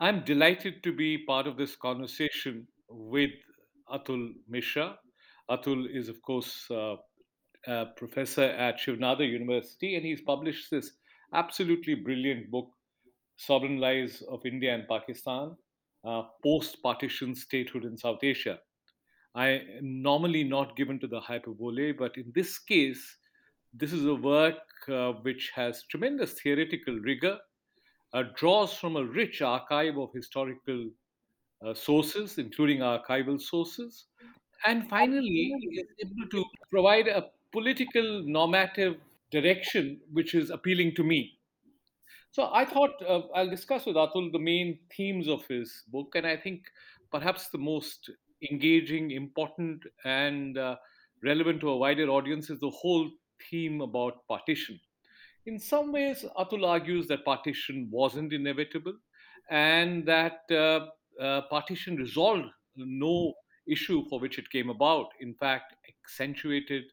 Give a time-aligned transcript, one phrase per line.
[0.00, 3.32] I'm delighted to be part of this conversation with
[3.90, 4.96] Atul Mishra.
[5.50, 6.96] Atul is, of course, uh,
[7.66, 10.92] a professor at Shiv Nadar University, and he's published this
[11.34, 12.70] absolutely brilliant book,
[13.36, 15.56] Sovereign Lives of India and Pakistan
[16.04, 18.58] uh, Post Partition Statehood in South Asia.
[19.34, 23.16] I am normally not given to the hyperbole, but in this case,
[23.74, 24.58] this is a work
[24.88, 27.38] uh, which has tremendous theoretical rigor,
[28.12, 30.90] uh, draws from a rich archive of historical
[31.64, 34.06] uh, sources, including archival sources,
[34.66, 39.00] and finally is able to provide a political normative
[39.30, 41.38] direction which is appealing to me.
[42.30, 46.26] So I thought uh, I'll discuss with Atul the main themes of his book, and
[46.26, 46.64] I think
[47.10, 48.10] perhaps the most
[48.50, 50.76] engaging, important, and uh,
[51.22, 53.10] relevant to a wider audience is the whole
[53.50, 54.80] theme about partition.
[55.48, 58.92] In some ways, Atul argues that partition wasn't inevitable
[59.48, 60.88] and that uh,
[61.22, 62.44] uh, partition resolved
[62.76, 63.32] no
[63.66, 65.06] issue for which it came about.
[65.20, 66.84] In fact, accentuated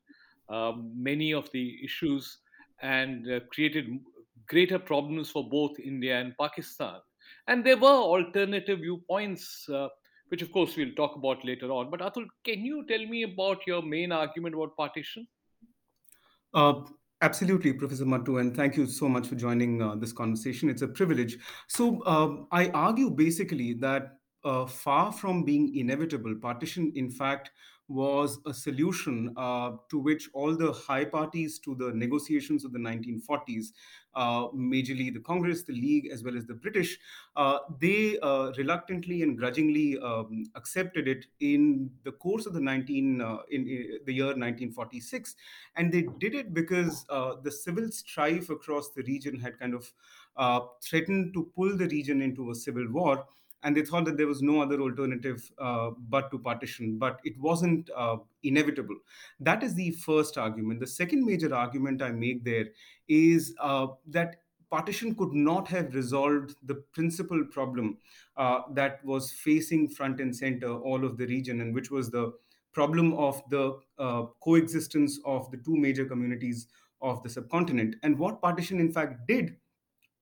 [0.48, 2.38] um, many of the issues
[2.82, 4.00] and uh, created
[4.48, 7.02] greater problems for both India and Pakistan.
[7.48, 9.90] And there were alternative viewpoints, uh,
[10.30, 11.92] which of course we'll talk about later on.
[11.92, 15.28] But Atul, can you tell me about your main argument about partition?
[16.54, 16.84] Uh,
[17.22, 20.70] absolutely, Professor Mattoo, and thank you so much for joining uh, this conversation.
[20.70, 21.38] It's a privilege.
[21.68, 27.52] So, um, I argue basically that uh, far from being inevitable, partition, in fact,
[27.88, 32.80] was a solution uh, to which all the high parties to the negotiations of the
[32.80, 33.68] 1940s,
[34.16, 36.98] uh, majorly the Congress, the League, as well as the British,
[37.36, 43.22] uh, they uh, reluctantly and grudgingly um, accepted it in the course of the 19
[43.22, 45.36] uh, in, in, the year 1946,
[45.76, 49.92] and they did it because uh, the civil strife across the region had kind of
[50.84, 53.26] threatened to pull the region into a civil war
[53.66, 56.98] and they thought that there was no other alternative uh, but to partition.
[57.00, 58.96] But it wasn't uh, inevitable.
[59.40, 60.80] That is the first argument.
[60.80, 62.68] The second major argument i make there
[63.08, 67.98] is uh, that partition could not have resolved the principal problem
[68.38, 72.32] uh, that was facing front and center all of the region and which was the
[72.72, 76.68] problem of the uh, coexistence of the two major communities
[77.02, 77.96] of the subcontinent.
[78.04, 79.58] And what partition in fact did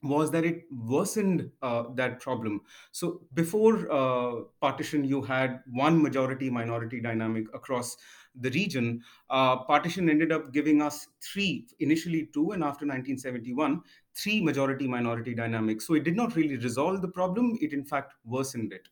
[0.04, 2.62] was that it worsened uh, that problem.
[2.92, 7.96] So before uh, partition, you had one majority minority dynamic across
[8.36, 9.02] the region.
[9.30, 13.82] Uh, partition ended up giving us three, initially two, and after 1971,
[14.16, 15.88] three majority minority dynamics.
[15.88, 18.90] So it did not really resolve the problem, it in fact worsened it.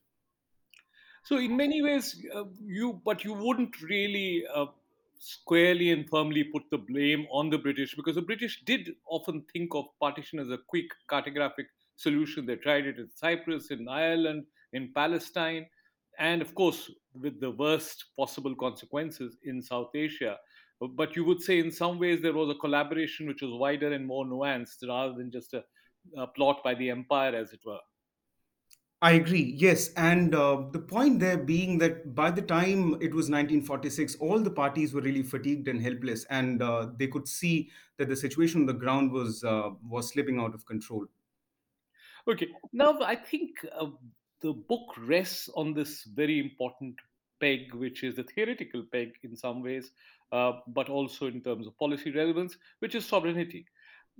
[1.24, 4.66] So in many ways, uh, you but you wouldn't really uh,
[5.22, 9.76] squarely and firmly put the blame on the British because the British did often think
[9.76, 12.48] of partition as a quick cartographic solution.
[12.48, 15.68] They tried it in Cyprus, in Ireland, in Palestine,
[16.18, 20.38] and of course, with the worst possible consequences in South Asia.
[20.96, 24.08] But you would say, in some ways, there was a collaboration which was wider and
[24.08, 25.64] more nuanced rather than just a,
[26.18, 27.78] a plot by the empire, as it were.
[29.04, 29.56] I agree.
[29.58, 34.40] Yes, and uh, the point there being that by the time it was 1946, all
[34.40, 38.62] the parties were really fatigued and helpless, and uh, they could see that the situation
[38.62, 41.08] on the ground was uh, was slipping out of control.
[42.28, 43.88] Okay, now I think uh,
[44.42, 46.96] the book rests on this very important
[47.40, 49.92] peg, which is the theoretical peg in some ways,
[50.32, 53.66] uh, but also in terms of policy relevance, which is sovereignty.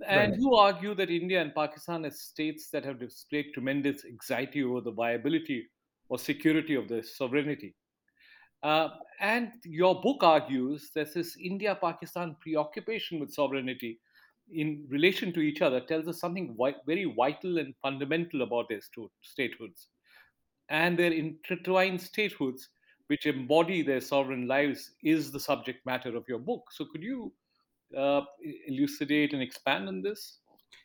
[0.06, 0.38] And Right.
[0.38, 4.92] you argue that India and Pakistan, as states that have displayed tremendous anxiety over the
[4.92, 5.68] viability
[6.08, 7.74] or security of their sovereignty.
[8.62, 14.00] Uh, and your book argues that this India Pakistan preoccupation with sovereignty
[14.52, 18.80] in relation to each other tells us something very vital and fundamental about their
[19.24, 19.86] statehoods
[20.68, 22.68] and their intertwined statehoods,
[23.06, 26.70] which embody their sovereign lives, is the subject matter of your book.
[26.72, 27.32] So, could you
[27.96, 28.22] uh,
[28.66, 30.38] elucidate and expand on this?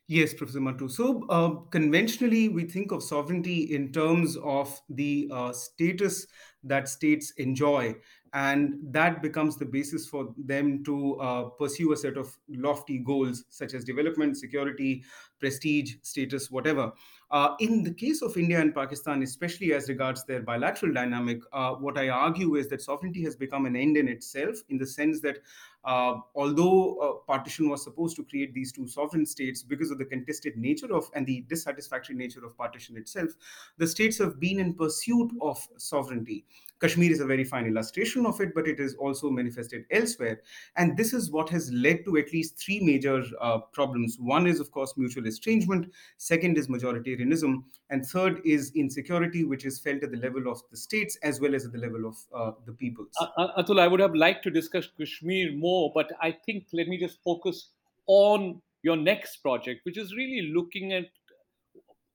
[0.10, 0.88] Yes, Professor Mattoo.
[0.88, 6.28] So, uh, conventionally, we think of sovereignty in terms of the uh, status
[6.64, 7.94] that states enjoy,
[8.34, 13.44] and that becomes the basis for them to uh, pursue a set of lofty goals
[13.50, 15.04] such as development, security,
[15.42, 16.94] prestige, status, whatever.
[17.30, 21.72] Uh, in the case of India and Pakistan, especially as regards their bilateral dynamic, uh,
[21.74, 25.20] what I argue is that sovereignty has become an end in itself, in the sense
[25.22, 25.40] that
[25.88, 30.58] uh, although partition was supposed to create these two sovereign states because of the contested
[30.58, 33.32] nature of and the dissatisfactory nature of partition itself,
[33.78, 36.46] the states have been in pursuit of sovereignty.
[36.80, 40.42] Kashmir is a very fine illustration of it, but it is also manifested elsewhere.
[40.76, 44.18] And this is what has led to at least three major uh, problems.
[44.20, 49.80] One is, of course, mutual estrangement, second is majoritarianism, and third is insecurity, which is
[49.80, 52.52] felt at the level of the states as well as at the level of uh,
[52.66, 53.10] the peoples.
[53.20, 56.98] Uh, Atul, I would have liked to discuss Kashmir more, but I think let me
[56.98, 57.70] just focus
[58.08, 61.06] on your next project, which is really looking at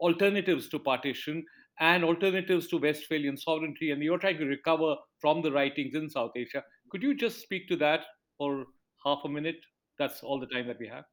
[0.01, 1.45] alternatives to partition
[1.81, 6.33] and alternatives to Westphalian sovereignty, and you're trying to recover from the writings in South
[6.37, 6.63] Asia.
[6.91, 8.01] Could you just speak to that
[8.39, 8.67] for
[9.05, 9.57] half a minute?
[9.99, 11.05] That's all the time that we have.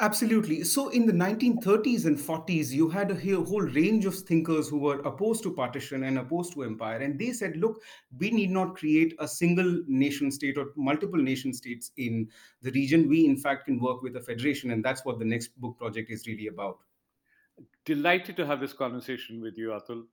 [0.00, 0.62] Absolutely.
[0.62, 5.00] So, in the 1930s and 40s, you had a whole range of thinkers who were
[5.00, 6.98] opposed to partition and opposed to empire.
[6.98, 7.82] And they said, look,
[8.16, 12.28] we need not create a single nation state or multiple nation states in
[12.62, 13.08] the region.
[13.08, 14.70] We, in fact, can work with a federation.
[14.70, 16.78] And that's what the next book project is really about.
[17.84, 20.04] Delighted to have this conversation with you, Atul.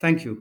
[0.00, 0.36] Thank you.